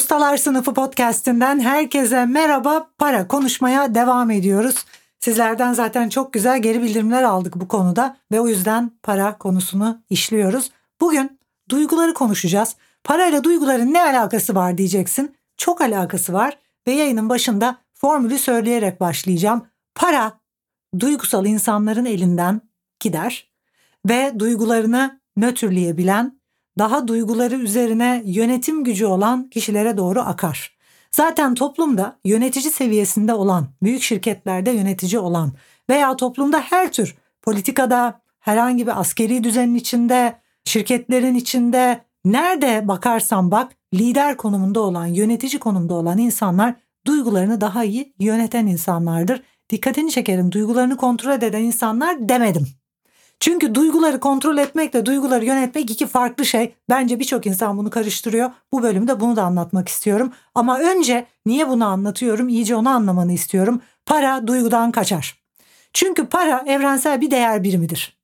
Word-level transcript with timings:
Ustalar 0.00 0.36
Sınıfı 0.36 0.74
podcast'inden 0.74 1.60
herkese 1.60 2.26
merhaba. 2.26 2.90
Para 2.98 3.28
konuşmaya 3.28 3.94
devam 3.94 4.30
ediyoruz. 4.30 4.84
Sizlerden 5.18 5.72
zaten 5.72 6.08
çok 6.08 6.32
güzel 6.32 6.62
geri 6.62 6.82
bildirimler 6.82 7.22
aldık 7.22 7.56
bu 7.56 7.68
konuda 7.68 8.16
ve 8.32 8.40
o 8.40 8.48
yüzden 8.48 8.90
para 9.02 9.38
konusunu 9.38 10.02
işliyoruz. 10.10 10.70
Bugün 11.00 11.38
duyguları 11.68 12.14
konuşacağız. 12.14 12.76
Parayla 13.04 13.44
duyguların 13.44 13.92
ne 13.92 14.02
alakası 14.02 14.54
var 14.54 14.78
diyeceksin. 14.78 15.36
Çok 15.56 15.80
alakası 15.80 16.32
var 16.32 16.58
ve 16.86 16.92
yayının 16.92 17.28
başında 17.28 17.76
formülü 17.94 18.38
söyleyerek 18.38 19.00
başlayacağım. 19.00 19.66
Para 19.94 20.32
duygusal 21.00 21.46
insanların 21.46 22.04
elinden 22.04 22.60
gider 23.00 23.50
ve 24.08 24.32
duygularını 24.38 25.20
nötrleyebilen, 25.36 26.39
daha 26.78 27.08
duyguları 27.08 27.54
üzerine 27.56 28.22
yönetim 28.26 28.84
gücü 28.84 29.06
olan 29.06 29.48
kişilere 29.50 29.96
doğru 29.96 30.20
akar. 30.20 30.76
Zaten 31.12 31.54
toplumda 31.54 32.18
yönetici 32.24 32.70
seviyesinde 32.70 33.34
olan, 33.34 33.66
büyük 33.82 34.02
şirketlerde 34.02 34.70
yönetici 34.70 35.18
olan 35.18 35.52
veya 35.90 36.16
toplumda 36.16 36.60
her 36.60 36.92
tür 36.92 37.16
politikada, 37.42 38.20
herhangi 38.40 38.86
bir 38.86 39.00
askeri 39.00 39.44
düzenin 39.44 39.74
içinde, 39.74 40.40
şirketlerin 40.64 41.34
içinde 41.34 42.00
nerede 42.24 42.88
bakarsan 42.88 43.50
bak 43.50 43.72
lider 43.94 44.36
konumunda 44.36 44.80
olan, 44.80 45.06
yönetici 45.06 45.60
konumda 45.60 45.94
olan 45.94 46.18
insanlar 46.18 46.74
duygularını 47.06 47.60
daha 47.60 47.84
iyi 47.84 48.14
yöneten 48.18 48.66
insanlardır. 48.66 49.42
Dikkatini 49.70 50.10
çekerim 50.10 50.52
duygularını 50.52 50.96
kontrol 50.96 51.32
eden 51.32 51.62
insanlar 51.62 52.28
demedim. 52.28 52.79
Çünkü 53.40 53.74
duyguları 53.74 54.20
kontrol 54.20 54.58
etmekle 54.58 55.06
duyguları 55.06 55.44
yönetmek 55.44 55.90
iki 55.90 56.06
farklı 56.06 56.46
şey. 56.46 56.74
Bence 56.88 57.18
birçok 57.20 57.46
insan 57.46 57.78
bunu 57.78 57.90
karıştırıyor. 57.90 58.50
Bu 58.72 58.82
bölümde 58.82 59.20
bunu 59.20 59.36
da 59.36 59.42
anlatmak 59.42 59.88
istiyorum. 59.88 60.32
Ama 60.54 60.78
önce 60.78 61.26
niye 61.46 61.68
bunu 61.68 61.84
anlatıyorum? 61.84 62.48
İyice 62.48 62.76
onu 62.76 62.88
anlamanı 62.88 63.32
istiyorum. 63.32 63.80
Para 64.06 64.46
duygudan 64.46 64.92
kaçar. 64.92 65.40
Çünkü 65.92 66.26
para 66.26 66.64
evrensel 66.66 67.20
bir 67.20 67.30
değer 67.30 67.64
birimidir. 67.64 68.20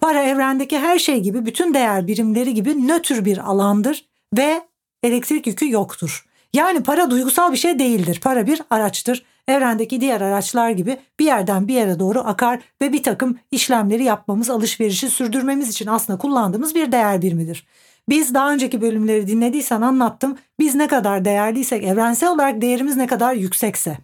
Para 0.00 0.22
evrendeki 0.22 0.78
her 0.78 0.98
şey 0.98 1.20
gibi 1.20 1.46
bütün 1.46 1.74
değer 1.74 2.06
birimleri 2.06 2.54
gibi 2.54 2.88
nötr 2.88 3.24
bir 3.24 3.38
alandır 3.38 4.04
ve 4.36 4.62
elektrik 5.02 5.46
yükü 5.46 5.70
yoktur. 5.70 6.26
Yani 6.52 6.82
para 6.82 7.10
duygusal 7.10 7.52
bir 7.52 7.56
şey 7.56 7.78
değildir. 7.78 8.20
Para 8.22 8.46
bir 8.46 8.62
araçtır. 8.70 9.24
Evrendeki 9.50 10.00
diğer 10.00 10.20
araçlar 10.20 10.70
gibi 10.70 10.96
bir 11.18 11.24
yerden 11.24 11.68
bir 11.68 11.74
yere 11.74 11.98
doğru 11.98 12.20
akar 12.20 12.60
ve 12.82 12.92
bir 12.92 13.02
takım 13.02 13.38
işlemleri 13.50 14.04
yapmamız, 14.04 14.50
alışverişi 14.50 15.10
sürdürmemiz 15.10 15.68
için 15.68 15.86
aslında 15.86 16.18
kullandığımız 16.18 16.74
bir 16.74 16.92
değer 16.92 17.22
birimidir. 17.22 17.66
Biz 18.08 18.34
daha 18.34 18.52
önceki 18.52 18.80
bölümleri 18.80 19.26
dinlediysen 19.26 19.80
anlattım. 19.80 20.38
Biz 20.58 20.74
ne 20.74 20.88
kadar 20.88 21.24
değerliysek, 21.24 21.84
evrensel 21.84 22.30
olarak 22.30 22.62
değerimiz 22.62 22.96
ne 22.96 23.06
kadar 23.06 23.34
yüksekse, 23.34 23.98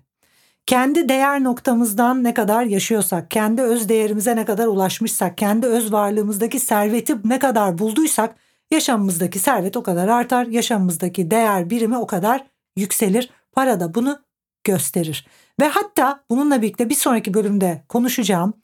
kendi 0.67 1.09
değer 1.09 1.45
noktamızdan 1.45 2.25
ne 2.25 2.35
kadar 2.35 2.63
yaşıyorsak, 2.65 3.31
kendi 3.31 3.63
öz 3.63 3.89
değerimize 3.89 4.37
ne 4.37 4.45
kadar 4.45 4.67
ulaşmışsak, 4.67 5.39
kendi 5.39 5.67
öz 5.67 5.93
varlığımızdaki 5.93 6.61
serveti 6.61 7.17
ne 7.25 7.39
kadar 7.39 7.79
bulduysak 7.79 8.37
yaşamımızdaki 8.71 9.39
servet 9.39 9.77
o 9.77 9.83
kadar 9.83 10.09
artar, 10.09 10.47
yaşamımızdaki 10.47 11.31
değer 11.31 11.71
birimi 11.71 11.97
o 11.99 12.07
kadar 12.07 12.47
yükselir. 12.77 13.31
Para 13.53 13.81
da 13.81 13.95
bunu 13.95 14.26
gösterir. 14.67 15.27
Ve 15.61 15.69
hatta 15.69 16.25
bununla 16.31 16.63
birlikte 16.63 16.89
bir 16.89 16.95
sonraki 16.95 17.35
bölümde 17.35 17.85
konuşacağım 17.89 18.55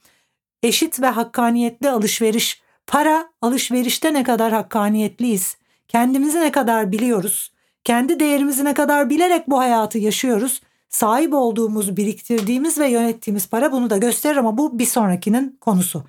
eşit 0.62 1.00
ve 1.00 1.06
hakkaniyetli 1.06 1.90
alışveriş, 1.90 2.62
para 2.86 3.28
alışverişte 3.42 4.14
ne 4.14 4.22
kadar 4.22 4.52
hakkaniyetliyiz, 4.52 5.56
kendimizi 5.88 6.40
ne 6.40 6.52
kadar 6.52 6.92
biliyoruz, 6.92 7.52
kendi 7.84 8.20
değerimizi 8.20 8.64
ne 8.64 8.74
kadar 8.74 9.10
bilerek 9.10 9.50
bu 9.50 9.58
hayatı 9.58 9.98
yaşıyoruz, 9.98 10.60
sahip 10.88 11.34
olduğumuz, 11.34 11.96
biriktirdiğimiz 11.96 12.78
ve 12.78 12.88
yönettiğimiz 12.88 13.46
para 13.46 13.72
bunu 13.72 13.90
da 13.90 13.96
gösterir 13.96 14.36
ama 14.36 14.58
bu 14.58 14.78
bir 14.78 14.86
sonrakinin 14.86 15.58
konusu. 15.60 16.04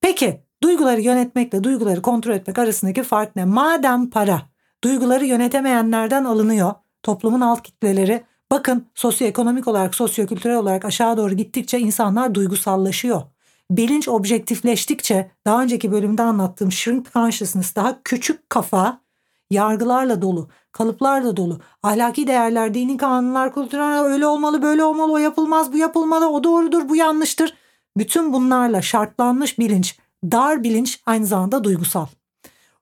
Peki 0.00 0.40
duyguları 0.62 1.00
yönetmekle 1.00 1.64
duyguları 1.64 2.02
kontrol 2.02 2.32
etmek 2.32 2.58
arasındaki 2.58 3.02
fark 3.02 3.36
ne? 3.36 3.44
Madem 3.44 4.10
para 4.10 4.42
duyguları 4.84 5.26
yönetemeyenlerden 5.26 6.24
alınıyor, 6.24 6.74
toplumun 7.02 7.40
alt 7.40 7.62
kitleleri 7.62 8.24
Bakın 8.50 8.86
sosyoekonomik 8.94 9.68
olarak, 9.68 9.94
sosyokültürel 9.94 10.56
olarak 10.56 10.84
aşağı 10.84 11.16
doğru 11.16 11.34
gittikçe 11.34 11.78
insanlar 11.78 12.34
duygusallaşıyor. 12.34 13.22
Bilinç 13.70 14.08
objektifleştikçe 14.08 15.30
daha 15.46 15.62
önceki 15.62 15.92
bölümde 15.92 16.22
anlattığım 16.22 16.72
shrink 16.72 17.12
consciousness 17.12 17.76
daha 17.76 18.02
küçük 18.02 18.50
kafa 18.50 19.00
yargılarla 19.50 20.22
dolu, 20.22 20.48
kalıplarla 20.72 21.36
dolu. 21.36 21.60
Ahlaki 21.82 22.26
değerler, 22.26 22.74
dini 22.74 22.96
kanunlar, 22.96 23.54
kültürel 23.54 24.00
öyle 24.00 24.26
olmalı, 24.26 24.62
böyle 24.62 24.84
olmalı, 24.84 25.12
o 25.12 25.18
yapılmaz, 25.18 25.72
bu 25.72 25.78
yapılmalı, 25.78 26.28
o 26.28 26.44
doğrudur, 26.44 26.88
bu 26.88 26.96
yanlıştır. 26.96 27.54
Bütün 27.96 28.32
bunlarla 28.32 28.82
şartlanmış 28.82 29.58
bilinç, 29.58 29.98
dar 30.24 30.62
bilinç 30.64 31.02
aynı 31.06 31.26
zamanda 31.26 31.64
duygusal. 31.64 32.06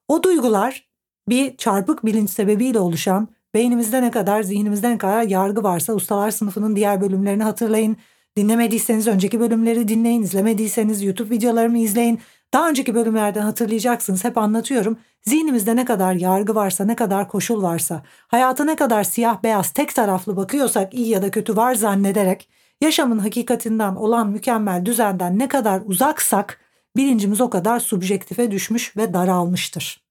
O 0.09 0.23
duygular 0.23 0.89
bir 1.29 1.57
çarpık 1.57 2.05
bilinç 2.05 2.31
sebebiyle 2.31 2.79
oluşan 2.79 3.29
Beynimizde 3.57 4.03
ne 4.03 4.11
kadar, 4.11 4.43
zihnimizde 4.43 4.91
ne 4.91 4.99
kadar 4.99 5.23
yargı 5.23 5.63
varsa 5.63 5.93
ustalar 5.93 6.31
sınıfının 6.31 6.77
diğer 6.77 7.01
bölümlerini 7.01 7.43
hatırlayın. 7.43 7.97
Dinlemediyseniz 8.37 9.07
önceki 9.07 9.41
bölümleri 9.41 9.89
dinleyin, 9.89 10.23
izlemediyseniz 10.23 11.03
YouTube 11.03 11.31
videolarımı 11.31 11.79
izleyin. 11.79 12.21
Daha 12.55 12.69
önceki 12.69 12.95
bölümlerden 12.95 13.41
hatırlayacaksınız 13.43 14.25
hep 14.25 14.39
anlatıyorum. 14.39 14.99
Zihnimizde 15.23 15.77
ne 15.77 15.85
kadar 15.85 16.13
yargı 16.13 16.55
varsa, 16.55 16.85
ne 16.85 16.97
kadar 16.97 17.29
koşul 17.29 17.63
varsa, 17.63 18.03
hayata 18.29 18.65
ne 18.65 18.77
kadar 18.77 19.05
siyah 19.05 19.43
beyaz 19.43 19.71
tek 19.71 19.95
taraflı 19.95 20.37
bakıyorsak 20.37 20.95
iyi 20.95 21.09
ya 21.09 21.23
da 21.23 21.31
kötü 21.31 21.57
var 21.57 21.75
zannederek, 21.75 22.49
yaşamın 22.81 23.19
hakikatinden 23.19 23.95
olan 23.95 24.31
mükemmel 24.31 24.87
düzenden 24.87 25.39
ne 25.39 25.49
kadar 25.49 25.83
uzaksak 25.85 26.61
bilincimiz 26.97 27.41
o 27.41 27.51
kadar 27.51 27.81
subjektife 27.81 28.51
düşmüş 28.51 28.97
ve 28.97 29.15
daralmıştır. 29.15 30.06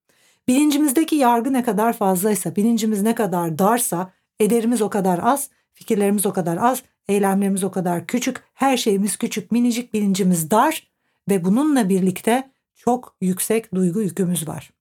Bilincimizdeki 0.47 1.16
yargı 1.16 1.53
ne 1.53 1.63
kadar 1.63 1.94
fazlaysa, 1.94 2.56
bilincimiz 2.56 3.01
ne 3.01 3.16
kadar 3.16 3.59
darsa, 3.59 4.11
ederimiz 4.39 4.81
o 4.81 4.89
kadar 4.89 5.19
az, 5.23 5.50
fikirlerimiz 5.73 6.25
o 6.25 6.33
kadar 6.33 6.57
az, 6.57 6.83
eylemlerimiz 7.07 7.63
o 7.63 7.72
kadar 7.72 8.07
küçük, 8.07 8.44
her 8.53 8.78
şeyimiz 8.78 9.17
küçük, 9.17 9.51
minicik 9.51 9.94
bilincimiz 9.94 10.51
dar 10.51 10.88
ve 11.29 11.45
bununla 11.45 11.89
birlikte 11.89 12.50
çok 12.75 13.16
yüksek 13.22 13.75
duygu 13.75 14.01
yükümüz 14.01 14.47
var. 14.47 14.72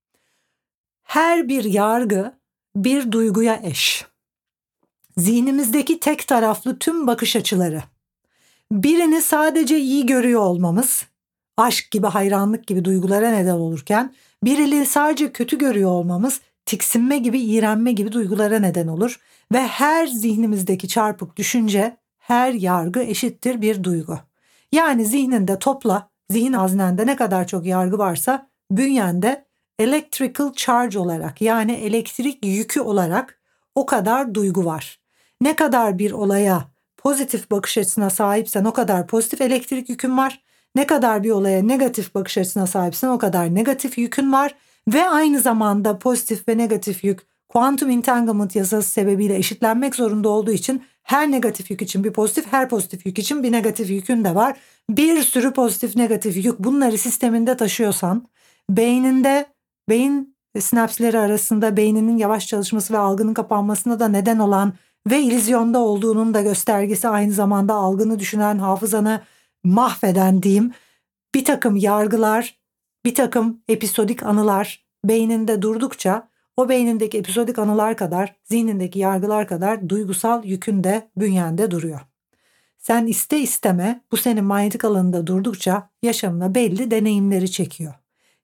Her 1.03 1.49
bir 1.49 1.65
yargı 1.65 2.35
bir 2.77 3.13
duyguya 3.13 3.61
eş. 3.63 4.07
Zihnimizdeki 5.17 6.01
tek 6.01 6.27
taraflı 6.27 6.79
tüm 6.79 7.07
bakış 7.07 7.37
açıları. 7.37 7.83
Birini 8.73 9.23
sadece 9.23 9.79
iyi 9.79 10.07
görüyor 10.07 10.41
olmamız, 10.41 11.07
aşk 11.57 11.91
gibi, 11.91 12.07
hayranlık 12.07 12.67
gibi 12.67 12.85
duygulara 12.85 13.31
neden 13.31 13.55
olurken 13.55 14.13
Biriliği 14.45 14.87
sadece 14.87 15.33
kötü 15.33 15.59
görüyor 15.59 15.91
olmamız 15.91 16.41
tiksinme 16.67 17.19
gibi, 17.19 17.41
iğrenme 17.41 17.93
gibi 17.93 18.13
duygulara 18.13 18.59
neden 18.59 18.89
olur 18.89 19.21
ve 19.53 19.61
her 19.67 20.07
zihnimizdeki 20.07 20.89
çarpık 20.89 21.37
düşünce, 21.37 21.97
her 22.19 22.53
yargı 22.53 23.01
eşittir 23.01 23.63
bir 23.63 23.85
duygu. 23.85 24.19
Yani 24.73 25.05
zihninde 25.05 25.59
topla, 25.59 26.11
zihin 26.31 26.53
haznende 26.53 27.07
ne 27.07 27.17
kadar 27.17 27.47
çok 27.47 27.67
yargı 27.67 27.99
varsa 27.99 28.49
bünyende 28.71 29.45
electrical 29.79 30.53
charge 30.53 30.99
olarak 30.99 31.41
yani 31.41 31.73
elektrik 31.73 32.45
yükü 32.45 32.81
olarak 32.81 33.41
o 33.75 33.87
kadar 33.87 34.35
duygu 34.35 34.65
var. 34.65 35.01
Ne 35.41 35.57
kadar 35.57 35.99
bir 35.99 36.13
olaya 36.13 36.65
pozitif 36.97 37.51
bakış 37.51 37.79
açısına 37.79 38.11
sahipsen 38.11 38.65
o 38.65 38.73
kadar 38.73 39.07
pozitif 39.07 39.41
elektrik 39.41 39.89
yükün 39.89 40.17
var. 40.17 40.44
Ne 40.77 40.87
kadar 40.87 41.23
bir 41.23 41.31
olaya 41.31 41.63
negatif 41.63 42.15
bakış 42.15 42.39
açısına 42.39 42.67
sahipsen 42.67 43.09
o 43.09 43.19
kadar 43.19 43.55
negatif 43.55 43.99
yükün 43.99 44.33
var 44.33 44.55
ve 44.89 45.09
aynı 45.09 45.41
zamanda 45.41 45.99
pozitif 45.99 46.49
ve 46.49 46.59
negatif 46.59 47.05
yük 47.05 47.21
kuantum 47.49 47.91
entanglement 47.91 48.57
yasası 48.57 48.91
sebebiyle 48.91 49.37
eşitlenmek 49.37 49.95
zorunda 49.95 50.29
olduğu 50.29 50.53
için 50.53 50.83
Her 51.05 51.31
negatif 51.31 51.71
yük 51.71 51.83
için 51.83 52.05
bir 52.05 52.13
pozitif, 52.13 52.47
her 52.53 52.69
pozitif 52.69 53.07
yük 53.07 53.19
için 53.19 53.43
bir 53.43 53.53
negatif 53.53 53.91
yükün 53.91 54.25
de 54.25 54.35
var. 54.35 54.57
Bir 54.91 55.23
sürü 55.23 55.53
pozitif 55.53 55.97
negatif 55.97 56.45
yük 56.45 56.59
bunları 56.59 56.99
sisteminde 56.99 57.57
taşıyorsan 57.57 58.29
beyninde 58.71 59.47
beyin 59.89 60.37
sinapsleri 60.61 61.19
arasında 61.19 61.77
beyninin 61.77 62.17
yavaş 62.17 62.47
çalışması 62.47 62.95
ve 62.95 62.99
algının 62.99 63.35
kapanmasına 63.35 64.01
da 64.01 64.09
neden 64.09 64.39
olan 64.39 64.73
ve 65.11 65.21
ilizyonda 65.21 65.79
olduğunun 65.79 66.35
da 66.35 66.43
göstergesi 66.43 67.09
aynı 67.09 67.33
zamanda 67.33 67.75
algını 67.75 68.19
düşünen, 68.19 68.59
hafızanı 68.59 69.21
mahveden 69.65 70.43
diyeyim 70.43 70.73
bir 71.35 71.45
takım 71.45 71.77
yargılar, 71.77 72.59
bir 73.05 73.15
takım 73.15 73.63
episodik 73.69 74.23
anılar 74.23 74.85
beyninde 75.05 75.63
durdukça 75.63 76.29
o 76.57 76.69
beynindeki 76.69 77.19
episodik 77.19 77.59
anılar 77.59 77.97
kadar, 77.97 78.37
zihnindeki 78.45 78.99
yargılar 78.99 79.49
kadar 79.49 79.89
duygusal 79.89 80.45
yükün 80.45 80.85
de 80.85 81.11
bünyende 81.17 81.71
duruyor. 81.71 82.01
Sen 82.79 83.07
iste 83.07 83.41
isteme 83.41 84.05
bu 84.13 84.17
senin 84.17 84.45
manyetik 84.45 84.85
alanında 84.85 85.27
durdukça 85.27 85.91
yaşamına 86.03 86.55
belli 86.55 86.91
deneyimleri 86.91 87.51
çekiyor. 87.51 87.95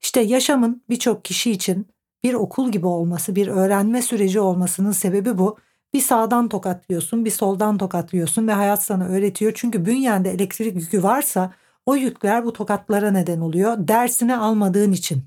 İşte 0.00 0.20
yaşamın 0.20 0.82
birçok 0.88 1.24
kişi 1.24 1.50
için 1.50 1.86
bir 2.24 2.34
okul 2.34 2.72
gibi 2.72 2.86
olması, 2.86 3.36
bir 3.36 3.48
öğrenme 3.48 4.02
süreci 4.02 4.40
olmasının 4.40 4.92
sebebi 4.92 5.38
bu. 5.38 5.58
Bir 5.94 6.00
sağdan 6.00 6.48
tokatlıyorsun, 6.48 7.24
bir 7.24 7.30
soldan 7.30 7.78
tokatlıyorsun 7.78 8.48
ve 8.48 8.52
hayat 8.52 8.84
sana 8.84 9.04
öğretiyor. 9.08 9.52
Çünkü 9.54 9.86
bünyende 9.86 10.30
elektrik 10.30 10.76
yükü 10.76 11.02
varsa 11.02 11.52
o 11.86 11.96
yükler 11.96 12.44
bu 12.44 12.52
tokatlara 12.52 13.10
neden 13.10 13.40
oluyor. 13.40 13.88
Dersini 13.88 14.36
almadığın 14.36 14.92
için, 14.92 15.24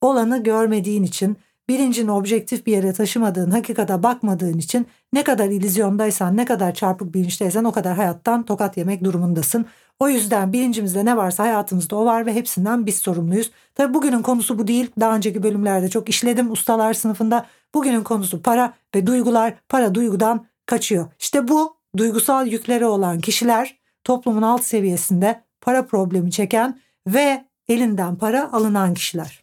olanı 0.00 0.42
görmediğin 0.42 1.02
için, 1.02 1.36
bilincini 1.68 2.12
objektif 2.12 2.66
bir 2.66 2.72
yere 2.72 2.92
taşımadığın, 2.92 3.50
hakikata 3.50 4.02
bakmadığın 4.02 4.58
için 4.58 4.86
ne 5.12 5.24
kadar 5.24 5.48
ilizyondaysan, 5.48 6.36
ne 6.36 6.44
kadar 6.44 6.74
çarpık 6.74 7.14
bilinçteysen 7.14 7.64
o 7.64 7.72
kadar 7.72 7.96
hayattan 7.96 8.44
tokat 8.44 8.76
yemek 8.76 9.04
durumundasın. 9.04 9.66
O 10.00 10.08
yüzden 10.08 10.52
bilincimizde 10.52 11.04
ne 11.04 11.16
varsa 11.16 11.42
hayatımızda 11.42 11.96
o 11.96 12.04
var 12.04 12.26
ve 12.26 12.34
hepsinden 12.34 12.86
biz 12.86 12.96
sorumluyuz. 12.98 13.50
Tabii 13.74 13.94
bugünün 13.94 14.22
konusu 14.22 14.58
bu 14.58 14.66
değil. 14.66 14.90
Daha 15.00 15.16
önceki 15.16 15.42
bölümlerde 15.42 15.88
çok 15.88 16.08
işledim 16.08 16.52
ustalar 16.52 16.94
sınıfında. 16.94 17.46
Bugünün 17.74 18.02
konusu 18.02 18.42
para 18.42 18.74
ve 18.94 19.06
duygular. 19.06 19.54
Para 19.68 19.94
duygudan 19.94 20.46
kaçıyor. 20.66 21.08
İşte 21.18 21.48
bu 21.48 21.76
duygusal 21.96 22.46
yükleri 22.46 22.86
olan 22.86 23.20
kişiler 23.20 23.76
toplumun 24.04 24.42
alt 24.42 24.64
seviyesinde 24.64 25.44
para 25.60 25.86
problemi 25.86 26.30
çeken 26.30 26.80
ve 27.06 27.44
elinden 27.68 28.16
para 28.16 28.52
alınan 28.52 28.94
kişiler. 28.94 29.42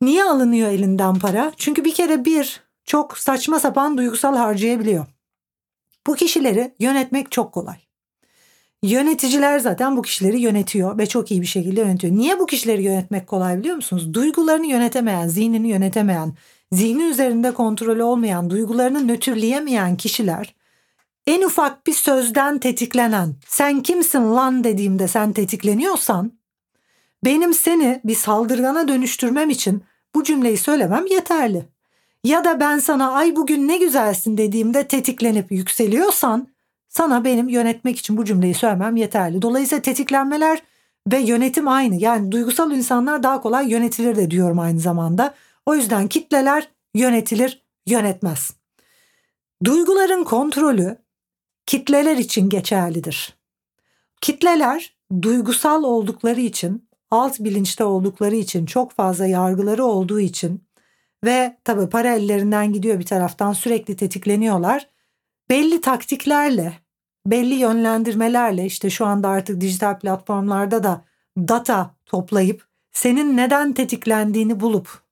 Niye 0.00 0.24
alınıyor 0.24 0.68
elinden 0.68 1.14
para? 1.14 1.52
Çünkü 1.56 1.84
bir 1.84 1.94
kere 1.94 2.24
bir 2.24 2.60
çok 2.84 3.18
saçma 3.18 3.58
sapan 3.58 3.98
duygusal 3.98 4.36
harcayabiliyor. 4.36 5.06
Bu 6.06 6.14
kişileri 6.14 6.74
yönetmek 6.78 7.30
çok 7.30 7.52
kolay. 7.52 7.91
Yöneticiler 8.82 9.58
zaten 9.58 9.96
bu 9.96 10.02
kişileri 10.02 10.40
yönetiyor 10.40 10.98
ve 10.98 11.06
çok 11.06 11.30
iyi 11.30 11.40
bir 11.40 11.46
şekilde 11.46 11.80
yönetiyor. 11.80 12.16
Niye 12.16 12.38
bu 12.38 12.46
kişileri 12.46 12.82
yönetmek 12.82 13.26
kolay 13.26 13.58
biliyor 13.58 13.76
musunuz? 13.76 14.14
Duygularını 14.14 14.66
yönetemeyen, 14.66 15.28
zihnini 15.28 15.68
yönetemeyen, 15.68 16.32
zihni 16.72 17.02
üzerinde 17.02 17.54
kontrolü 17.54 18.02
olmayan, 18.02 18.50
duygularını 18.50 19.08
nötrleyemeyen 19.08 19.96
kişiler 19.96 20.54
en 21.26 21.42
ufak 21.42 21.86
bir 21.86 21.92
sözden 21.92 22.58
tetiklenen, 22.58 23.34
sen 23.48 23.82
kimsin 23.82 24.22
lan 24.22 24.64
dediğimde 24.64 25.08
sen 25.08 25.32
tetikleniyorsan, 25.32 26.32
benim 27.24 27.54
seni 27.54 28.00
bir 28.04 28.14
saldırgana 28.14 28.88
dönüştürmem 28.88 29.50
için 29.50 29.82
bu 30.14 30.24
cümleyi 30.24 30.56
söylemem 30.56 31.06
yeterli. 31.06 31.68
Ya 32.24 32.44
da 32.44 32.60
ben 32.60 32.78
sana 32.78 33.12
ay 33.12 33.36
bugün 33.36 33.68
ne 33.68 33.78
güzelsin 33.78 34.38
dediğimde 34.38 34.88
tetiklenip 34.88 35.52
yükseliyorsan 35.52 36.48
sana 36.92 37.24
benim 37.24 37.48
yönetmek 37.48 37.98
için 37.98 38.16
bu 38.16 38.24
cümleyi 38.24 38.54
söylemem 38.54 38.96
yeterli. 38.96 39.42
Dolayısıyla 39.42 39.82
tetiklenmeler 39.82 40.62
ve 41.12 41.18
yönetim 41.18 41.68
aynı. 41.68 41.96
Yani 41.96 42.32
duygusal 42.32 42.72
insanlar 42.72 43.22
daha 43.22 43.40
kolay 43.40 43.70
yönetilir 43.70 44.16
de 44.16 44.30
diyorum 44.30 44.58
aynı 44.58 44.80
zamanda. 44.80 45.34
O 45.66 45.74
yüzden 45.74 46.08
kitleler 46.08 46.68
yönetilir, 46.94 47.62
yönetmez. 47.86 48.54
Duyguların 49.64 50.24
kontrolü 50.24 50.98
kitleler 51.66 52.16
için 52.16 52.48
geçerlidir. 52.48 53.34
Kitleler 54.20 54.96
duygusal 55.22 55.82
oldukları 55.82 56.40
için, 56.40 56.88
alt 57.10 57.40
bilinçte 57.40 57.84
oldukları 57.84 58.36
için, 58.36 58.66
çok 58.66 58.92
fazla 58.92 59.26
yargıları 59.26 59.84
olduğu 59.84 60.20
için 60.20 60.64
ve 61.24 61.56
tabii 61.64 61.88
para 61.88 62.14
ellerinden 62.14 62.72
gidiyor 62.72 62.98
bir 62.98 63.06
taraftan 63.06 63.52
sürekli 63.52 63.96
tetikleniyorlar. 63.96 64.91
Belli 65.52 65.80
taktiklerle, 65.80 66.72
belli 67.26 67.54
yönlendirmelerle 67.54 68.66
işte 68.66 68.90
şu 68.90 69.06
anda 69.06 69.28
artık 69.28 69.60
dijital 69.60 69.98
platformlarda 69.98 70.82
da 70.82 71.04
data 71.36 71.94
toplayıp 72.06 72.66
senin 72.92 73.36
neden 73.36 73.72
tetiklendiğini 73.72 74.60
bulup 74.60 75.02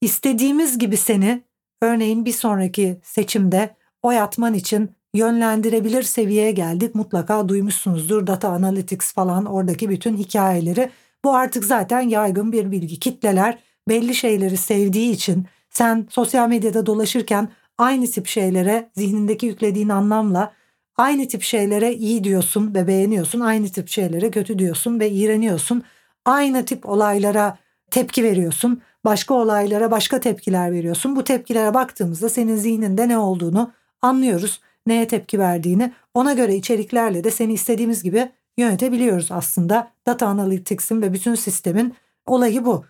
istediğimiz 0.00 0.78
gibi 0.78 0.96
seni 0.96 1.42
örneğin 1.82 2.24
bir 2.24 2.32
sonraki 2.32 3.00
seçimde 3.02 3.76
oy 4.02 4.20
atman 4.20 4.54
için 4.54 4.90
yönlendirebilir 5.14 6.02
seviyeye 6.02 6.52
geldik. 6.52 6.94
Mutlaka 6.94 7.48
duymuşsunuzdur 7.48 8.26
data 8.26 8.48
analytics 8.48 9.12
falan 9.12 9.44
oradaki 9.44 9.88
bütün 9.90 10.16
hikayeleri. 10.16 10.90
Bu 11.24 11.34
artık 11.34 11.64
zaten 11.64 12.00
yaygın 12.00 12.52
bir 12.52 12.70
bilgi. 12.70 13.00
Kitleler 13.00 13.58
belli 13.88 14.14
şeyleri 14.14 14.56
sevdiği 14.56 15.12
için 15.12 15.46
sen 15.70 16.06
sosyal 16.10 16.48
medyada 16.48 16.86
dolaşırken 16.86 17.48
aynı 17.80 18.06
tip 18.06 18.26
şeylere 18.26 18.90
zihnindeki 18.96 19.46
yüklediğin 19.46 19.88
anlamla 19.88 20.52
aynı 20.96 21.28
tip 21.28 21.42
şeylere 21.42 21.94
iyi 21.94 22.24
diyorsun 22.24 22.74
ve 22.74 22.86
beğeniyorsun. 22.86 23.40
Aynı 23.40 23.68
tip 23.68 23.88
şeylere 23.88 24.30
kötü 24.30 24.58
diyorsun 24.58 25.00
ve 25.00 25.10
iğreniyorsun. 25.10 25.82
Aynı 26.24 26.64
tip 26.64 26.88
olaylara 26.88 27.58
tepki 27.90 28.24
veriyorsun. 28.24 28.82
Başka 29.04 29.34
olaylara 29.34 29.90
başka 29.90 30.20
tepkiler 30.20 30.72
veriyorsun. 30.72 31.16
Bu 31.16 31.24
tepkilere 31.24 31.74
baktığımızda 31.74 32.28
senin 32.28 32.56
zihninde 32.56 33.08
ne 33.08 33.18
olduğunu 33.18 33.72
anlıyoruz 34.02 34.60
neye 34.86 35.08
tepki 35.08 35.38
verdiğini 35.38 35.92
ona 36.14 36.32
göre 36.32 36.54
içeriklerle 36.54 37.24
de 37.24 37.30
seni 37.30 37.52
istediğimiz 37.52 38.02
gibi 38.02 38.28
yönetebiliyoruz 38.58 39.32
aslında. 39.32 39.90
Data 40.06 40.26
Analytics'in 40.26 41.02
ve 41.02 41.12
bütün 41.12 41.34
sistemin 41.34 41.94
olayı 42.26 42.64
bu. 42.64 42.84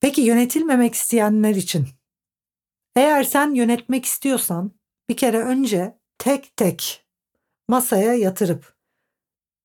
Peki 0.00 0.20
yönetilmemek 0.20 0.94
isteyenler 0.94 1.54
için 1.54 1.88
eğer 2.96 3.22
sen 3.24 3.54
yönetmek 3.54 4.04
istiyorsan 4.04 4.72
bir 5.08 5.16
kere 5.16 5.38
önce 5.38 5.98
tek 6.18 6.56
tek 6.56 7.06
masaya 7.68 8.14
yatırıp 8.14 8.74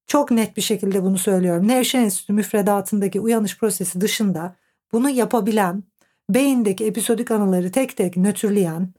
çok 0.08 0.32
net 0.32 0.58
bir 0.58 0.62
şekilde 0.62 1.04
bunu 1.04 1.18
söylüyorum. 1.18 1.68
Nevşehir 1.68 2.04
Enstitüsü 2.04 2.34
müfredatındaki 2.34 3.20
uyanış 3.20 3.58
prosesi 3.58 4.02
dışında 4.02 4.56
bunu 4.92 5.10
yapabilen, 5.10 5.84
beyindeki 6.30 6.86
episodik 6.86 7.32
anıları 7.32 7.72
tek 7.72 7.98
tek 7.98 8.18
nötrleyen, 8.18 8.94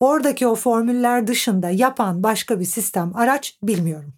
Oradaki 0.00 0.46
o 0.46 0.54
formüller 0.54 1.26
dışında 1.26 1.70
yapan 1.70 2.22
başka 2.22 2.60
bir 2.60 2.64
sistem, 2.64 3.16
araç 3.16 3.58
bilmiyorum. 3.62 4.12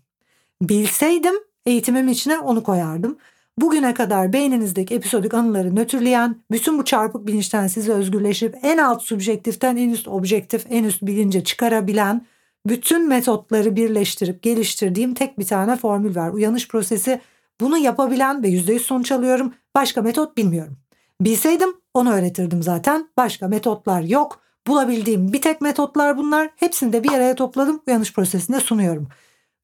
Bilseydim 0.62 1.34
eğitimim 1.66 2.08
içine 2.08 2.38
onu 2.38 2.62
koyardım. 2.62 3.18
Bugüne 3.58 3.94
kadar 3.94 4.32
beyninizdeki 4.32 4.94
episodik 4.94 5.34
anıları 5.34 5.76
nötrleyen, 5.76 6.36
bütün 6.50 6.78
bu 6.78 6.84
çarpık 6.84 7.26
bilinçten 7.26 7.66
sizi 7.66 7.92
özgürleşip 7.92 8.56
en 8.62 8.78
alt 8.78 9.02
subjektiften 9.02 9.76
en 9.76 9.90
üst 9.90 10.08
objektif, 10.08 10.66
en 10.70 10.84
üst 10.84 11.02
bilince 11.02 11.44
çıkarabilen 11.44 12.26
bütün 12.66 13.08
metotları 13.08 13.76
birleştirip 13.76 14.42
geliştirdiğim 14.42 15.14
tek 15.14 15.38
bir 15.38 15.46
tane 15.46 15.76
formül 15.76 16.16
var. 16.16 16.30
Uyanış 16.30 16.68
prosesi 16.68 17.20
bunu 17.60 17.78
yapabilen 17.78 18.42
ve 18.42 18.48
%100 18.48 18.78
sonuç 18.78 19.12
alıyorum. 19.12 19.54
Başka 19.74 20.02
metot 20.02 20.36
bilmiyorum. 20.36 20.76
Bilseydim 21.20 21.74
onu 21.94 22.12
öğretirdim 22.12 22.62
zaten. 22.62 23.08
Başka 23.16 23.48
metotlar 23.48 24.02
yok. 24.02 24.40
Bulabildiğim 24.66 25.32
bir 25.32 25.42
tek 25.42 25.60
metotlar 25.60 26.18
bunlar. 26.18 26.50
Hepsini 26.56 26.92
de 26.92 27.04
bir 27.04 27.12
araya 27.12 27.34
topladım. 27.34 27.82
Uyanış 27.86 28.12
prosesinde 28.12 28.60
sunuyorum. 28.60 29.08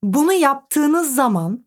Bunu 0.02 0.33
yaptığınız 0.33 1.14
zaman 1.14 1.65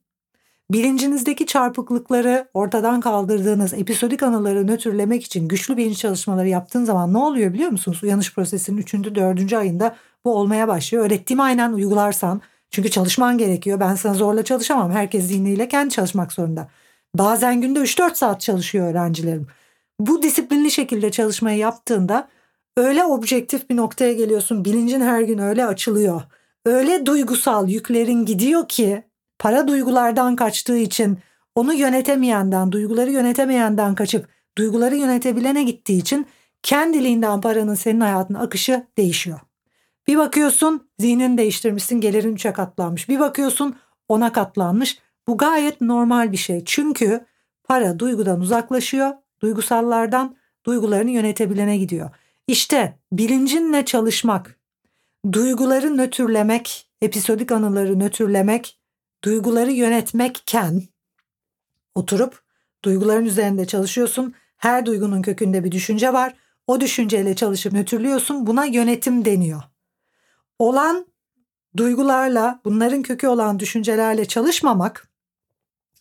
bilincinizdeki 0.71 1.45
çarpıklıkları 1.45 2.47
ortadan 2.53 3.01
kaldırdığınız 3.01 3.73
episodik 3.73 4.23
anıları 4.23 4.67
nötrlemek 4.67 5.23
için 5.23 5.47
güçlü 5.47 5.77
bilinç 5.77 5.97
çalışmaları 5.97 6.47
yaptığın 6.47 6.83
zaman 6.83 7.13
ne 7.13 7.17
oluyor 7.17 7.53
biliyor 7.53 7.71
musunuz? 7.71 8.03
Uyanış 8.03 8.33
prosesinin 8.33 8.77
3. 8.77 8.93
4. 8.93 9.53
ayında 9.53 9.95
bu 10.25 10.35
olmaya 10.35 10.67
başlıyor. 10.67 11.05
Öğrettiğimi 11.05 11.43
aynen 11.43 11.73
uygularsan 11.73 12.41
çünkü 12.71 12.89
çalışman 12.89 13.37
gerekiyor. 13.37 13.79
Ben 13.79 13.95
sana 13.95 14.13
zorla 14.13 14.43
çalışamam. 14.43 14.91
Herkes 14.91 15.25
zihniyle 15.25 15.67
kendi 15.67 15.93
çalışmak 15.93 16.33
zorunda. 16.33 16.67
Bazen 17.15 17.61
günde 17.61 17.79
3-4 17.79 18.15
saat 18.15 18.41
çalışıyor 18.41 18.91
öğrencilerim. 18.91 19.47
Bu 19.99 20.21
disiplinli 20.21 20.71
şekilde 20.71 21.11
çalışmayı 21.11 21.57
yaptığında 21.57 22.29
öyle 22.77 23.03
objektif 23.03 23.69
bir 23.69 23.75
noktaya 23.75 24.13
geliyorsun. 24.13 24.65
Bilincin 24.65 25.01
her 25.01 25.21
gün 25.21 25.37
öyle 25.37 25.65
açılıyor. 25.65 26.21
Öyle 26.65 27.05
duygusal 27.05 27.69
yüklerin 27.69 28.25
gidiyor 28.25 28.67
ki 28.67 29.03
para 29.39 29.67
duygulardan 29.67 30.35
kaçtığı 30.35 30.77
için 30.77 31.17
onu 31.55 31.73
yönetemeyenden, 31.73 32.71
duyguları 32.71 33.11
yönetemeyenden 33.11 33.95
kaçıp 33.95 34.27
duyguları 34.57 34.95
yönetebilene 34.95 35.63
gittiği 35.63 35.99
için 35.99 36.27
kendiliğinden 36.63 37.41
paranın 37.41 37.75
senin 37.75 37.99
hayatın 37.99 38.33
akışı 38.33 38.87
değişiyor. 38.97 39.39
Bir 40.07 40.17
bakıyorsun 40.17 40.89
zihnini 40.99 41.37
değiştirmişsin 41.37 42.01
gelirin 42.01 42.35
üçe 42.35 42.53
katlanmış. 42.53 43.09
Bir 43.09 43.19
bakıyorsun 43.19 43.75
ona 44.07 44.31
katlanmış. 44.31 44.99
Bu 45.27 45.37
gayet 45.37 45.81
normal 45.81 46.31
bir 46.31 46.37
şey. 46.37 46.63
Çünkü 46.65 47.25
para 47.63 47.99
duygudan 47.99 48.41
uzaklaşıyor. 48.41 49.11
Duygusallardan 49.41 50.35
duygularını 50.65 51.11
yönetebilene 51.11 51.77
gidiyor. 51.77 52.09
İşte 52.47 52.99
bilincinle 53.11 53.85
çalışmak, 53.85 54.59
duyguları 55.31 55.97
nötrlemek, 55.97 56.89
episodik 57.01 57.51
anıları 57.51 57.99
nötrlemek, 57.99 58.78
duyguları 59.23 59.71
yönetmekken 59.71 60.83
oturup 61.95 62.41
duyguların 62.85 63.25
üzerinde 63.25 63.67
çalışıyorsun. 63.67 64.33
Her 64.57 64.85
duygunun 64.85 65.21
kökünde 65.21 65.63
bir 65.63 65.71
düşünce 65.71 66.13
var. 66.13 66.35
O 66.67 66.81
düşünceyle 66.81 67.35
çalışıp 67.35 67.73
nötrlüyorsun. 67.73 68.47
Buna 68.47 68.65
yönetim 68.65 69.25
deniyor. 69.25 69.63
Olan 70.59 71.05
duygularla, 71.77 72.61
bunların 72.65 73.01
kökü 73.01 73.27
olan 73.27 73.59
düşüncelerle 73.59 74.25
çalışmamak 74.25 75.09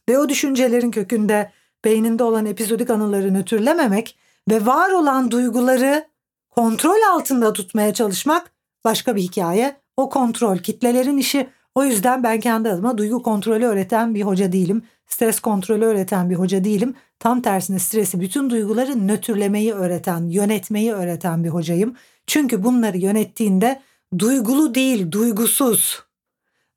ve 0.09 0.19
o 0.19 0.29
düşüncelerin 0.29 0.91
kökünde 0.91 1.53
beyninde 1.85 2.25
olan 2.25 2.47
epizodik 2.47 2.91
anıları 2.91 3.35
nötrlememek 3.35 4.19
ve 4.51 4.67
var 4.67 4.91
olan 4.91 5.31
duyguları 5.31 6.09
kontrol 6.51 7.03
altında 7.13 7.53
tutmaya 7.53 7.95
çalışmak 7.95 8.51
başka 8.85 9.17
bir 9.17 9.23
hikaye. 9.23 9.81
O 9.97 10.09
kontrol 10.09 10.59
kitlelerin 10.59 11.19
işi. 11.19 11.51
O 11.79 11.85
yüzden 11.85 12.23
ben 12.23 12.41
kendi 12.41 12.71
adıma 12.71 12.99
duygu 12.99 13.23
kontrolü 13.23 13.65
öğreten 13.65 14.15
bir 14.15 14.23
hoca 14.23 14.53
değilim. 14.53 14.83
Stres 15.07 15.41
kontrolü 15.41 15.85
öğreten 15.85 16.31
bir 16.31 16.35
hoca 16.35 16.65
değilim. 16.65 16.95
Tam 17.19 17.43
tersine 17.43 17.79
stresi 17.79 18.21
bütün 18.21 18.51
duyguları 18.51 19.09
nötrlemeyi 19.09 19.75
öğreten, 19.75 20.29
yönetmeyi 20.29 20.93
öğreten 20.93 21.45
bir 21.45 21.49
hocayım. 21.49 21.97
Çünkü 22.27 22.65
bunları 22.65 22.99
yönettiğinde 22.99 23.81
duygulu 24.19 24.75
değil, 24.75 25.13
duygusuz. 25.13 26.03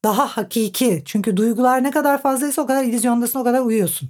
Daha 0.03 0.27
hakiki. 0.27 1.03
Çünkü 1.05 1.37
duygular 1.37 1.83
ne 1.83 1.91
kadar 1.91 2.21
fazlaysa 2.21 2.61
o 2.61 2.65
kadar 2.65 2.83
illüzyondasın, 2.83 3.39
o 3.39 3.43
kadar 3.43 3.61
uyuyorsun. 3.61 4.09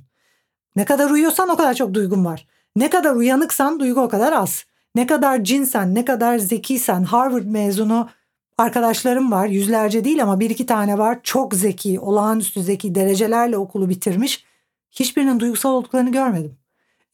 Ne 0.75 0.85
kadar 0.85 1.09
uyuyorsan 1.09 1.49
o 1.49 1.55
kadar 1.55 1.73
çok 1.73 1.93
duygun 1.93 2.25
var. 2.25 2.47
Ne 2.75 2.89
kadar 2.89 3.15
uyanıksan 3.15 3.79
duygu 3.79 4.01
o 4.01 4.09
kadar 4.09 4.33
az. 4.33 4.65
Ne 4.95 5.07
kadar 5.07 5.43
cinsen, 5.43 5.95
ne 5.95 6.05
kadar 6.05 6.37
zekiysen, 6.37 7.03
Harvard 7.03 7.45
mezunu 7.45 8.09
arkadaşlarım 8.57 9.31
var. 9.31 9.47
Yüzlerce 9.47 10.03
değil 10.03 10.23
ama 10.23 10.39
bir 10.39 10.49
iki 10.49 10.65
tane 10.65 10.97
var. 10.97 11.19
Çok 11.23 11.53
zeki, 11.53 11.99
olağanüstü 11.99 12.63
zeki, 12.63 12.95
derecelerle 12.95 13.57
okulu 13.57 13.89
bitirmiş. 13.89 14.45
Hiçbirinin 14.91 15.39
duygusal 15.39 15.71
olduklarını 15.71 16.11
görmedim. 16.11 16.57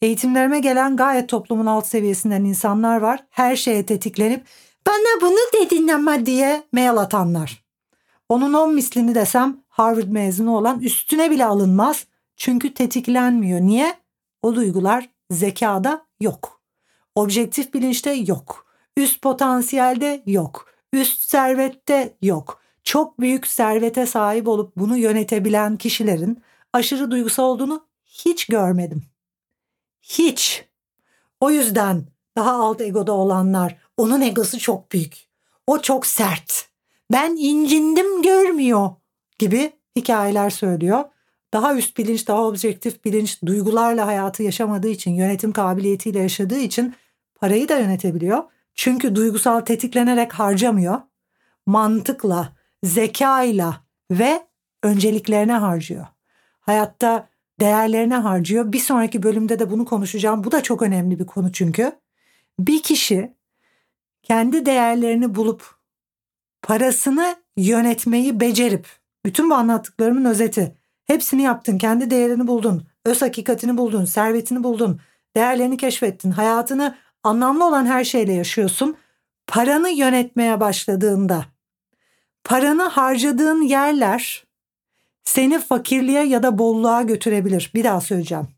Eğitimlerime 0.02 0.60
gelen 0.60 0.96
gayet 0.96 1.28
toplumun 1.28 1.66
alt 1.66 1.86
seviyesinden 1.86 2.44
insanlar 2.44 3.00
var. 3.00 3.24
Her 3.30 3.56
şeye 3.56 3.86
tetiklenip 3.86 4.46
bana 4.86 5.20
bunu 5.20 5.38
dedin 5.54 5.88
ama 5.88 6.26
diye 6.26 6.62
mail 6.72 6.96
atanlar. 6.96 7.64
Onun 8.28 8.52
on 8.52 8.74
mislini 8.74 9.14
desem 9.14 9.62
Harvard 9.68 10.08
mezunu 10.08 10.56
olan 10.56 10.80
üstüne 10.80 11.30
bile 11.30 11.44
alınmaz. 11.44 12.06
Çünkü 12.36 12.74
tetiklenmiyor. 12.74 13.60
Niye? 13.60 13.94
O 14.42 14.54
duygular 14.54 15.10
zekada 15.30 16.06
yok. 16.20 16.60
Objektif 17.14 17.74
bilinçte 17.74 18.10
yok. 18.10 18.66
Üst 18.96 19.22
potansiyelde 19.22 20.22
yok. 20.26 20.66
Üst 20.92 21.20
servette 21.20 22.16
yok. 22.22 22.62
Çok 22.84 23.20
büyük 23.20 23.46
servete 23.46 24.06
sahip 24.06 24.48
olup 24.48 24.76
bunu 24.76 24.96
yönetebilen 24.96 25.76
kişilerin 25.76 26.42
aşırı 26.72 27.10
duygusal 27.10 27.44
olduğunu 27.44 27.86
hiç 28.04 28.46
görmedim. 28.46 29.02
Hiç. 30.02 30.64
O 31.40 31.50
yüzden 31.50 32.04
daha 32.36 32.52
alt 32.52 32.80
egoda 32.80 33.12
olanlar 33.12 33.76
onun 33.96 34.20
egosu 34.20 34.58
çok 34.58 34.92
büyük. 34.92 35.28
O 35.66 35.82
çok 35.82 36.06
sert. 36.06 36.68
Ben 37.12 37.36
incindim 37.38 38.22
görmüyor 38.22 38.90
gibi 39.38 39.72
hikayeler 39.96 40.50
söylüyor. 40.50 41.04
Daha 41.52 41.76
üst 41.76 41.98
bilinç, 41.98 42.28
daha 42.28 42.44
objektif 42.46 43.04
bilinç, 43.04 43.42
duygularla 43.46 44.06
hayatı 44.06 44.42
yaşamadığı 44.42 44.88
için, 44.88 45.10
yönetim 45.10 45.52
kabiliyetiyle 45.52 46.18
yaşadığı 46.18 46.58
için 46.58 46.94
parayı 47.34 47.68
da 47.68 47.78
yönetebiliyor. 47.78 48.44
Çünkü 48.78 49.14
duygusal 49.14 49.60
tetiklenerek 49.60 50.32
harcamıyor. 50.32 51.00
Mantıkla, 51.66 52.52
zekayla 52.84 53.84
ve 54.10 54.46
önceliklerine 54.82 55.52
harcıyor. 55.52 56.06
Hayatta 56.60 57.28
değerlerine 57.60 58.16
harcıyor. 58.16 58.72
Bir 58.72 58.78
sonraki 58.78 59.22
bölümde 59.22 59.58
de 59.58 59.70
bunu 59.70 59.84
konuşacağım. 59.84 60.44
Bu 60.44 60.52
da 60.52 60.62
çok 60.62 60.82
önemli 60.82 61.18
bir 61.18 61.26
konu 61.26 61.52
çünkü. 61.52 61.92
Bir 62.58 62.82
kişi 62.82 63.34
kendi 64.22 64.66
değerlerini 64.66 65.34
bulup 65.34 65.74
parasını 66.62 67.36
yönetmeyi 67.56 68.40
becerip 68.40 68.88
bütün 69.24 69.50
bu 69.50 69.54
anlattıklarımın 69.54 70.24
özeti. 70.24 70.76
Hepsini 71.04 71.42
yaptın, 71.42 71.78
kendi 71.78 72.10
değerini 72.10 72.46
buldun, 72.46 72.86
öz 73.04 73.22
hakikatini 73.22 73.76
buldun, 73.78 74.04
servetini 74.04 74.64
buldun, 74.64 75.00
değerlerini 75.36 75.76
keşfettin, 75.76 76.30
hayatını 76.30 76.94
anlamlı 77.22 77.66
olan 77.66 77.86
her 77.86 78.04
şeyle 78.04 78.32
yaşıyorsun. 78.32 78.96
Paranı 79.46 79.90
yönetmeye 79.90 80.60
başladığında 80.60 81.44
paranı 82.44 82.82
harcadığın 82.82 83.62
yerler 83.62 84.44
seni 85.24 85.58
fakirliğe 85.58 86.24
ya 86.24 86.42
da 86.42 86.58
bolluğa 86.58 87.02
götürebilir. 87.02 87.70
Bir 87.74 87.84
daha 87.84 88.00
söyleyeceğim. 88.00 88.48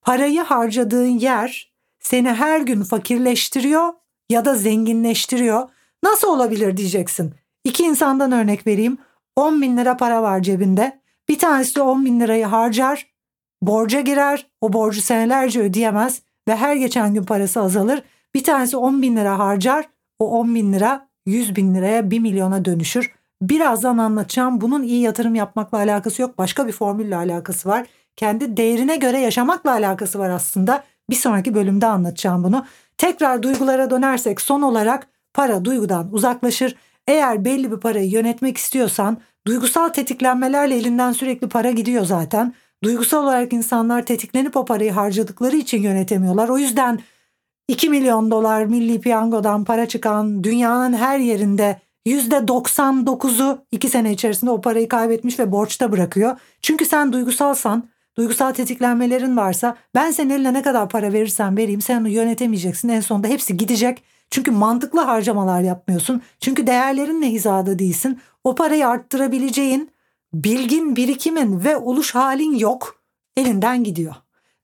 Parayı 0.00 0.42
harcadığın 0.42 1.18
yer 1.18 1.72
seni 2.00 2.32
her 2.32 2.60
gün 2.60 2.82
fakirleştiriyor 2.82 3.92
ya 4.28 4.44
da 4.44 4.54
zenginleştiriyor. 4.54 5.68
Nasıl 6.02 6.28
olabilir 6.28 6.76
diyeceksin. 6.76 7.34
İki 7.64 7.82
insandan 7.82 8.32
örnek 8.32 8.66
vereyim. 8.66 8.98
10 9.36 9.62
bin 9.62 9.76
lira 9.76 9.96
para 9.96 10.22
var 10.22 10.42
cebinde. 10.42 11.00
Bir 11.28 11.38
tanesi 11.38 11.80
10 11.80 12.04
bin 12.04 12.20
lirayı 12.20 12.46
harcar, 12.46 13.06
borca 13.62 14.00
girer, 14.00 14.46
o 14.60 14.72
borcu 14.72 15.02
senelerce 15.02 15.60
ödeyemez 15.60 16.22
ve 16.48 16.56
her 16.56 16.76
geçen 16.76 17.14
gün 17.14 17.22
parası 17.22 17.60
azalır. 17.60 18.02
Bir 18.34 18.44
tanesi 18.44 18.76
10 18.76 19.02
bin 19.02 19.16
lira 19.16 19.38
harcar, 19.38 19.88
o 20.18 20.30
10 20.30 20.54
bin 20.54 20.72
lira 20.72 21.08
100 21.26 21.56
bin 21.56 21.74
liraya 21.74 22.10
1 22.10 22.18
milyona 22.18 22.64
dönüşür. 22.64 23.10
Birazdan 23.42 23.98
anlatacağım. 23.98 24.60
Bunun 24.60 24.82
iyi 24.82 25.00
yatırım 25.00 25.34
yapmakla 25.34 25.78
alakası 25.78 26.22
yok. 26.22 26.38
Başka 26.38 26.66
bir 26.66 26.72
formülle 26.72 27.16
alakası 27.16 27.68
var. 27.68 27.86
Kendi 28.16 28.56
değerine 28.56 28.96
göre 28.96 29.20
yaşamakla 29.20 29.70
alakası 29.70 30.18
var 30.18 30.30
aslında. 30.30 30.84
Bir 31.10 31.14
sonraki 31.14 31.54
bölümde 31.54 31.86
anlatacağım 31.86 32.44
bunu. 32.44 32.66
Tekrar 32.98 33.42
duygulara 33.42 33.90
dönersek 33.90 34.40
son 34.40 34.62
olarak 34.62 35.06
para 35.34 35.64
duygudan 35.64 36.08
uzaklaşır. 36.12 36.76
Eğer 37.06 37.44
belli 37.44 37.72
bir 37.72 37.76
parayı 37.76 38.10
yönetmek 38.10 38.56
istiyorsan 38.56 39.18
duygusal 39.46 39.88
tetiklenmelerle 39.88 40.76
elinden 40.76 41.12
sürekli 41.12 41.48
para 41.48 41.70
gidiyor 41.70 42.04
zaten. 42.04 42.54
Duygusal 42.84 43.24
olarak 43.24 43.52
insanlar 43.52 44.06
tetiklenip 44.06 44.56
o 44.56 44.64
parayı 44.64 44.92
harcadıkları 44.92 45.56
için 45.56 45.82
yönetemiyorlar. 45.82 46.48
O 46.48 46.58
yüzden 46.58 47.00
2 47.68 47.88
milyon 47.88 48.30
dolar 48.30 48.64
milli 48.64 49.00
piyangodan 49.00 49.64
para 49.64 49.88
çıkan 49.88 50.44
dünyanın 50.44 50.92
her 50.92 51.18
yerinde 51.18 51.80
%99'u 52.06 53.58
2 53.72 53.88
sene 53.88 54.12
içerisinde 54.12 54.50
o 54.50 54.60
parayı 54.60 54.88
kaybetmiş 54.88 55.38
ve 55.38 55.52
borçta 55.52 55.92
bırakıyor. 55.92 56.40
Çünkü 56.62 56.84
sen 56.84 57.12
duygusalsan, 57.12 57.88
duygusal 58.16 58.52
tetiklenmelerin 58.52 59.36
varsa 59.36 59.76
ben 59.94 60.10
senin 60.10 60.30
eline 60.30 60.52
ne 60.52 60.62
kadar 60.62 60.88
para 60.88 61.12
verirsen 61.12 61.56
vereyim 61.56 61.80
sen 61.80 62.00
onu 62.00 62.08
yönetemeyeceksin. 62.08 62.88
En 62.88 63.00
sonunda 63.00 63.28
hepsi 63.28 63.56
gidecek. 63.56 64.02
Çünkü 64.30 64.50
mantıklı 64.50 65.00
harcamalar 65.00 65.60
yapmıyorsun. 65.60 66.22
Çünkü 66.40 66.66
değerlerinle 66.66 67.26
hizada 67.26 67.78
değilsin. 67.78 68.20
O 68.44 68.54
parayı 68.54 68.88
arttırabileceğin 68.88 69.93
bilgin, 70.34 70.96
birikimin 70.96 71.64
ve 71.64 71.76
oluş 71.76 72.14
halin 72.14 72.54
yok. 72.54 73.02
Elinden 73.36 73.84
gidiyor. 73.84 74.14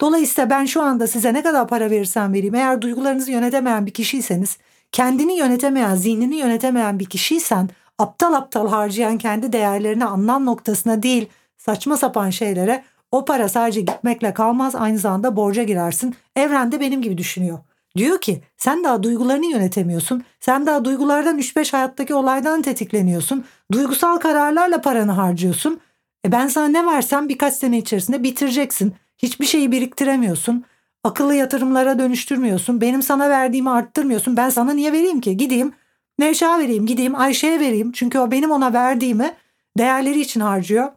Dolayısıyla 0.00 0.50
ben 0.50 0.65
şu 0.65 0.83
anda 0.83 1.07
size 1.07 1.35
ne 1.35 1.43
kadar 1.43 1.69
para 1.69 1.91
verirsem 1.91 2.33
vereyim 2.33 2.55
eğer 2.55 2.83
duygularınızı 2.83 3.31
yönetemeyen 3.31 3.87
bir 3.87 3.91
kişiyseniz, 3.91 4.59
kendini 4.93 5.39
yönetemeyen, 5.39 5.95
zihnini 5.95 6.37
yönetemeyen 6.37 6.99
bir 6.99 7.05
kişiysen, 7.05 7.69
aptal 7.99 8.33
aptal 8.35 8.69
harcayan 8.69 9.19
kendi 9.19 9.53
değerlerini 9.53 10.05
anlam 10.05 10.47
noktasına 10.47 11.03
değil 11.03 11.29
saçma 11.57 11.97
sapan 11.97 12.31
şeylere 12.31 12.85
o 13.12 13.25
para 13.25 13.49
sadece 13.49 13.81
gitmekle 13.81 14.35
kalmaz 14.35 14.75
aynı 14.75 14.99
zamanda 14.99 15.37
borca 15.37 15.62
girersin. 15.62 16.15
Evrende 16.37 16.81
benim 16.81 17.03
gibi 17.03 17.19
düşünüyor. 17.19 17.59
Diyor 17.97 18.20
ki 18.20 18.42
sen 18.56 18.85
daha 18.85 19.02
duygularını 19.02 19.47
yönetemiyorsun. 19.47 20.25
Sen 20.40 20.66
daha 20.66 20.85
duygulardan 20.85 21.38
3-5 21.38 21.73
hayattaki 21.73 22.14
olaydan 22.14 22.62
tetikleniyorsun. 22.62 23.44
Duygusal 23.73 24.16
kararlarla 24.16 24.80
paranı 24.80 25.12
harcıyorsun. 25.12 25.80
E 26.26 26.32
ben 26.32 26.47
sana 26.47 26.68
ne 26.68 26.87
versem 26.87 27.28
birkaç 27.28 27.54
sene 27.54 27.78
içerisinde 27.78 28.23
bitireceksin. 28.23 28.94
Hiçbir 29.18 29.47
şeyi 29.47 29.73
biriktiremiyorsun. 29.73 30.64
Akıllı 31.04 31.35
yatırımlara 31.35 31.99
dönüştürmüyorsun. 31.99 32.80
Benim 32.80 33.02
sana 33.02 33.30
verdiğimi 33.30 33.70
arttırmıyorsun. 33.70 34.37
Ben 34.37 34.50
sana 34.50 34.73
niye 34.73 34.92
vereyim 34.92 35.20
ki? 35.20 35.37
Gideyim 35.37 35.73
Nevşah'a 36.18 36.59
vereyim, 36.59 36.87
gideyim 36.87 37.14
Ayşe'ye 37.14 37.61
vereyim. 37.61 37.92
Çünkü 37.92 38.18
o 38.18 38.30
benim 38.30 38.50
ona 38.50 38.73
verdiğimi 38.73 39.35
değerleri 39.78 40.20
için 40.20 40.40
harcıyor. 40.40 40.92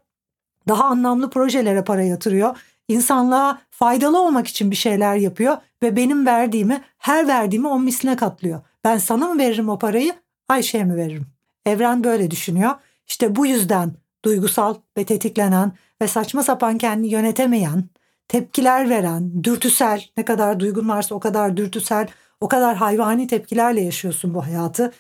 Daha 0.67 0.83
anlamlı 0.83 1.29
projelere 1.29 1.83
para 1.83 2.03
yatırıyor. 2.03 2.57
İnsanlığa 2.87 3.61
faydalı 3.69 4.21
olmak 4.21 4.47
için 4.47 4.71
bir 4.71 4.75
şeyler 4.75 5.15
yapıyor 5.15 5.57
ve 5.83 5.95
benim 5.95 6.25
verdiğimi, 6.25 6.81
her 6.97 7.27
verdiğimi 7.27 7.67
on 7.67 7.83
misline 7.83 8.15
katlıyor. 8.15 8.61
Ben 8.83 8.97
sana 8.97 9.27
mı 9.27 9.39
veririm 9.39 9.69
o 9.69 9.79
parayı? 9.79 10.13
Ayşe'ye 10.49 10.83
mi 10.83 10.95
veririm? 10.95 11.27
Evren 11.65 12.03
böyle 12.03 12.31
düşünüyor. 12.31 12.71
İşte 13.07 13.35
bu 13.35 13.45
yüzden 13.45 13.93
duygusal 14.25 14.75
ve 14.97 15.03
tetiklenen 15.03 15.71
ve 16.01 16.07
saçma 16.07 16.43
sapan 16.43 16.77
kendini 16.77 17.11
yönetemeyen, 17.11 17.83
tepkiler 18.27 18.89
veren, 18.89 19.43
dürtüsel, 19.43 20.05
ne 20.17 20.25
kadar 20.25 20.59
duygun 20.59 20.89
varsa 20.89 21.15
o 21.15 21.19
kadar 21.19 21.57
dürtüsel, 21.57 22.07
o 22.41 22.47
kadar 22.47 22.75
hayvani 22.75 23.27
tepkilerle 23.27 23.81
yaşıyorsun 23.81 24.33
bu 24.33 24.45
hayatı. 24.45 24.93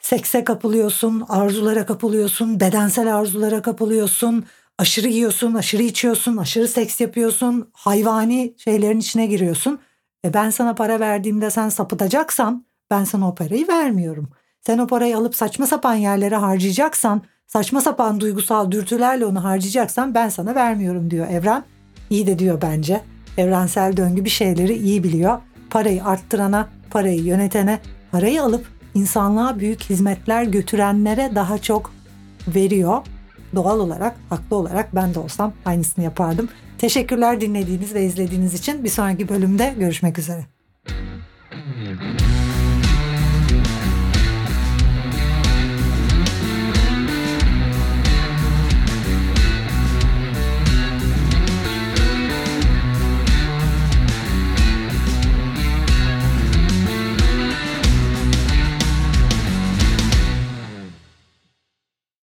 Sekse 0.00 0.44
kapılıyorsun, 0.44 1.24
arzulara 1.28 1.86
kapılıyorsun, 1.86 2.60
bedensel 2.60 3.16
arzulara 3.16 3.62
kapılıyorsun, 3.62 4.44
aşırı 4.80 5.08
yiyorsun, 5.08 5.54
aşırı 5.54 5.82
içiyorsun, 5.82 6.36
aşırı 6.36 6.68
seks 6.68 7.00
yapıyorsun, 7.00 7.68
hayvani 7.72 8.54
şeylerin 8.56 8.98
içine 8.98 9.26
giriyorsun. 9.26 9.78
Ve 10.24 10.34
ben 10.34 10.50
sana 10.50 10.74
para 10.74 11.00
verdiğimde 11.00 11.50
sen 11.50 11.68
sapıtacaksan 11.68 12.64
ben 12.90 13.04
sana 13.04 13.28
o 13.28 13.34
parayı 13.34 13.68
vermiyorum. 13.68 14.30
Sen 14.66 14.78
o 14.78 14.86
parayı 14.86 15.16
alıp 15.16 15.34
saçma 15.34 15.66
sapan 15.66 15.94
yerlere 15.94 16.36
harcayacaksan, 16.36 17.22
saçma 17.46 17.80
sapan 17.80 18.20
duygusal 18.20 18.70
dürtülerle 18.70 19.26
onu 19.26 19.44
harcayacaksan 19.44 20.14
ben 20.14 20.28
sana 20.28 20.54
vermiyorum 20.54 21.10
diyor 21.10 21.28
Evren. 21.30 21.64
İyi 22.10 22.26
de 22.26 22.38
diyor 22.38 22.62
bence. 22.62 23.00
Evrensel 23.38 23.96
döngü 23.96 24.24
bir 24.24 24.30
şeyleri 24.30 24.74
iyi 24.74 25.04
biliyor. 25.04 25.38
Parayı 25.70 26.04
arttırana, 26.04 26.68
parayı 26.90 27.22
yönetene, 27.22 27.80
parayı 28.12 28.42
alıp 28.42 28.66
insanlığa 28.94 29.58
büyük 29.58 29.82
hizmetler 29.82 30.44
götürenlere 30.44 31.32
daha 31.34 31.58
çok 31.58 31.92
veriyor. 32.48 33.02
Doğal 33.54 33.80
olarak, 33.80 34.16
haklı 34.28 34.56
olarak 34.56 34.94
ben 34.94 35.14
de 35.14 35.18
olsam 35.18 35.52
aynısını 35.64 36.04
yapardım. 36.04 36.48
Teşekkürler 36.78 37.40
dinlediğiniz 37.40 37.94
ve 37.94 38.04
izlediğiniz 38.04 38.54
için. 38.54 38.84
Bir 38.84 38.88
sonraki 38.88 39.28
bölümde 39.28 39.74
görüşmek 39.78 40.18
üzere. 40.18 40.59